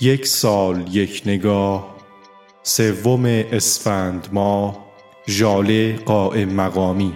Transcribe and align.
یک 0.00 0.26
سال 0.26 0.94
یک 0.96 1.22
نگاه 1.26 1.96
سوم 2.62 3.24
اسفند 3.26 4.28
ماه 4.32 4.86
ژاله 5.28 5.96
قائم 5.96 6.48
مقامی. 6.48 7.12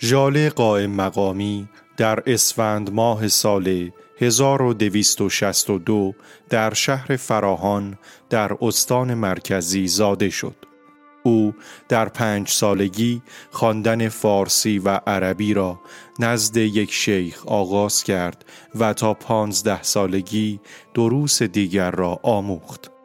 ژاله 0.00 0.50
قائم 0.50 0.90
مقامی 0.90 1.68
در 1.96 2.22
اسفند 2.26 2.92
ماه 2.92 3.28
سال 3.28 3.90
1262 4.20 6.14
در 6.48 6.74
شهر 6.74 7.16
فراهان 7.16 7.98
در 8.30 8.56
استان 8.60 9.14
مرکزی 9.14 9.88
زاده 9.88 10.30
شد. 10.30 10.56
او 11.22 11.54
در 11.88 12.08
پنج 12.08 12.48
سالگی 12.48 13.22
خواندن 13.50 14.08
فارسی 14.08 14.78
و 14.78 14.88
عربی 14.88 15.54
را 15.54 15.80
نزد 16.18 16.56
یک 16.56 16.92
شیخ 16.92 17.46
آغاز 17.46 18.04
کرد 18.04 18.44
و 18.74 18.92
تا 18.92 19.14
پانزده 19.14 19.82
سالگی 19.82 20.60
دروس 20.94 21.42
دیگر 21.42 21.90
را 21.90 22.20
آموخت. 22.22 22.97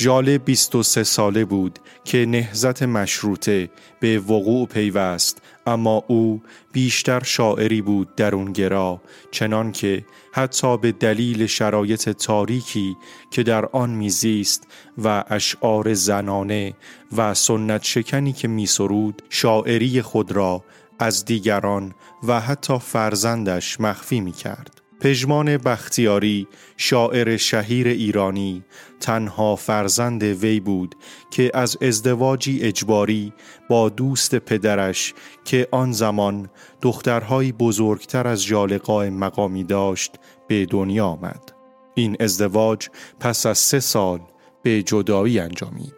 ژاله 0.00 0.38
23 0.38 1.04
ساله 1.04 1.44
بود 1.44 1.78
که 2.04 2.26
نهزت 2.26 2.82
مشروطه 2.82 3.70
به 4.00 4.18
وقوع 4.18 4.66
پیوست 4.66 5.42
اما 5.66 6.04
او 6.06 6.42
بیشتر 6.72 7.22
شاعری 7.22 7.82
بود 7.82 8.14
درونگرا 8.14 9.00
چنان 9.30 9.72
که 9.72 10.04
حتی 10.32 10.78
به 10.78 10.92
دلیل 10.92 11.46
شرایط 11.46 12.08
تاریکی 12.08 12.96
که 13.30 13.42
در 13.42 13.66
آن 13.66 13.90
میزیست 13.90 14.66
و 15.04 15.24
اشعار 15.28 15.94
زنانه 15.94 16.74
و 17.16 17.34
سنت 17.34 17.84
شکنی 17.84 18.32
که 18.32 18.48
میسرود 18.48 19.22
شاعری 19.30 20.02
خود 20.02 20.32
را 20.32 20.64
از 20.98 21.24
دیگران 21.24 21.94
و 22.22 22.40
حتی 22.40 22.78
فرزندش 22.78 23.80
مخفی 23.80 24.20
می 24.20 24.32
کرد. 24.32 24.79
پژمان 25.00 25.56
بختیاری 25.56 26.48
شاعر 26.76 27.36
شهیر 27.36 27.88
ایرانی 27.88 28.64
تنها 29.00 29.56
فرزند 29.56 30.22
وی 30.22 30.60
بود 30.60 30.94
که 31.30 31.50
از 31.54 31.76
ازدواجی 31.82 32.60
اجباری 32.62 33.32
با 33.68 33.88
دوست 33.88 34.34
پدرش 34.34 35.14
که 35.44 35.68
آن 35.70 35.92
زمان 35.92 36.50
دخترهایی 36.82 37.52
بزرگتر 37.52 38.26
از 38.26 38.44
جالقای 38.44 39.10
مقامی 39.10 39.64
داشت 39.64 40.12
به 40.48 40.66
دنیا 40.66 41.06
آمد. 41.06 41.52
این 41.94 42.16
ازدواج 42.20 42.88
پس 43.20 43.46
از 43.46 43.58
سه 43.58 43.80
سال 43.80 44.20
به 44.62 44.82
جدایی 44.82 45.38
انجامید. 45.38 45.94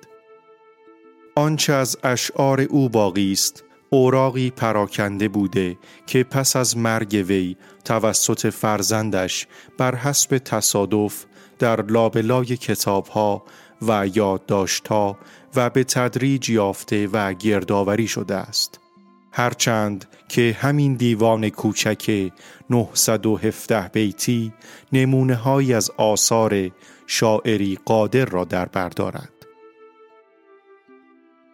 آنچه 1.35 1.73
از 1.73 1.97
اشعار 2.05 2.61
او 2.61 2.89
باقی 2.89 3.33
است 3.33 3.65
اوراقی 3.95 4.51
پراکنده 4.51 5.29
بوده 5.29 5.79
که 6.07 6.25
پس 6.25 6.57
از 6.57 6.77
مرگ 6.77 7.25
وی 7.29 7.57
توسط 7.85 8.51
فرزندش 8.51 9.47
بر 9.79 9.95
حسب 9.95 10.39
تصادف 10.39 11.25
در 11.59 11.83
لابلای 11.83 12.47
کتابها 12.47 13.43
و 13.83 14.07
یادداشتها 14.15 15.19
و 15.57 15.71
به 15.71 15.85
تدریج 15.85 16.51
یافته 16.51 17.07
و 17.07 17.33
گردآوری 17.33 18.09
شده 18.09 18.35
است. 18.35 18.81
هرچند 19.33 20.05
که 20.29 20.57
همین 20.61 20.95
دیوان 20.95 21.49
کوچک 21.49 22.31
917 22.71 23.89
بیتی 23.89 24.53
نمونه 24.93 25.35
های 25.35 25.75
از 25.75 25.91
آثار 25.97 26.71
شاعری 27.07 27.79
قادر 27.85 28.25
را 28.25 28.45
در 28.45 28.65
بردارد. 28.67 29.33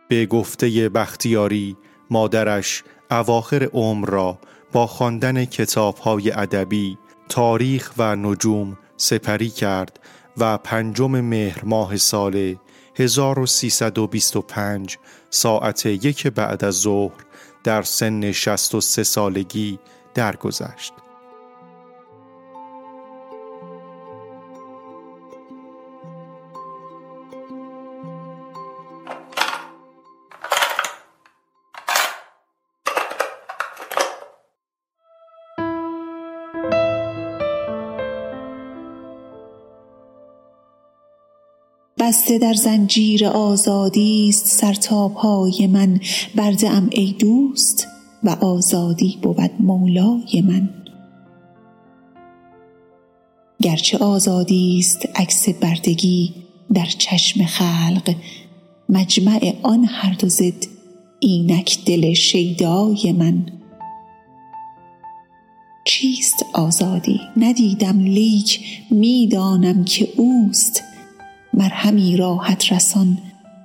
به 0.08 0.26
گفته 0.26 0.88
بختیاری 0.88 1.76
مادرش 2.10 2.84
اواخر 3.10 3.64
عمر 3.64 4.08
را 4.08 4.38
با 4.72 4.86
خواندن 4.86 5.44
کتابهای 5.44 6.32
ادبی، 6.32 6.98
تاریخ 7.28 7.92
و 7.98 8.16
نجوم 8.16 8.78
سپری 8.96 9.50
کرد 9.50 10.00
و 10.36 10.58
پنجم 10.58 11.20
مهر 11.20 11.64
ماه 11.64 11.96
سال 11.96 12.56
1325 12.96 14.98
ساعت 15.30 15.86
یک 15.86 16.26
بعد 16.26 16.64
از 16.64 16.74
ظهر 16.74 17.24
در 17.64 17.82
سن 17.82 18.32
63 18.32 19.02
سالگی 19.02 19.78
درگذشت. 20.14 20.92
بسته 42.08 42.38
در 42.38 42.54
زنجیر 42.54 43.26
آزادی 43.26 44.28
است 44.28 44.46
سرتاپای 44.46 45.66
من. 45.66 46.00
برده 46.34 46.70
ام 46.70 46.88
ای 46.92 47.14
دوست 47.18 47.88
و 48.24 48.30
آزادی 48.30 49.18
بود 49.22 49.50
مولای 49.60 50.42
من. 50.44 50.70
گرچه 53.62 53.98
آزادی 53.98 54.78
است 54.78 55.08
عکس 55.16 55.48
بردگی 55.48 56.34
در 56.74 56.86
چشم 56.98 57.44
خلق 57.44 58.14
مجمع 58.88 59.54
آن 59.62 59.84
هر 59.84 60.12
دو 60.12 60.28
ضد 60.28 60.66
اینک 61.20 61.84
دل 61.86 62.12
شیدای 62.12 63.12
من. 63.12 63.46
چیست 65.84 66.44
آزادی؟ 66.54 67.20
ندیدم 67.36 68.00
لیک 68.00 68.60
می‌دانم 68.90 69.84
که 69.84 70.08
اوست. 70.16 70.87
مرهمی 71.58 72.16
راحت 72.16 72.72
رسان 72.72 73.18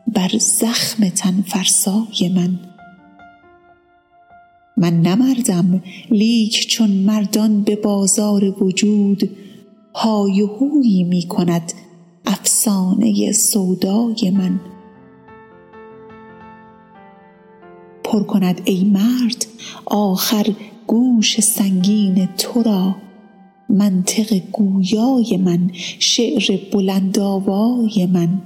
بر 0.07 0.29
زخم 0.37 1.09
تن 1.09 1.41
فرسای 1.41 2.31
من. 2.35 2.59
من 4.77 5.01
نمردم 5.01 5.83
لیک 6.11 6.67
چون 6.67 6.89
مردان 6.89 7.63
به 7.63 7.75
بازار 7.75 8.63
وجود 8.63 9.29
های 9.95 10.41
و 10.41 10.47
هویی 10.47 11.03
می 11.03 11.23
کند 11.27 11.73
افسانه 12.25 13.31
سودای 13.31 14.31
من. 14.37 14.59
پر 18.03 18.23
کند 18.23 18.61
ای 18.65 18.83
مرد 18.83 19.45
آخر 19.85 20.45
گوش 20.87 21.39
سنگین 21.39 22.29
تو 22.37 22.63
را. 22.63 22.95
منطق 23.73 24.41
گویای 24.51 25.37
من 25.37 25.71
شعر 25.99 26.59
بلندآوای 26.73 28.05
من. 28.13 28.41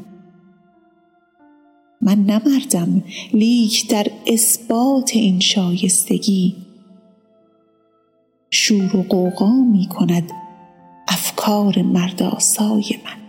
من 2.01 2.19
نمردم 2.19 3.03
لیک 3.33 3.89
در 3.89 4.07
اثبات 4.27 5.11
این 5.13 5.39
شایستگی. 5.39 6.55
شور 8.51 8.97
و 8.97 9.03
قوقا 9.03 9.51
می 9.51 9.87
کند 9.87 10.31
افکار 11.07 11.81
مرداسای 11.81 12.85
من. 13.05 13.26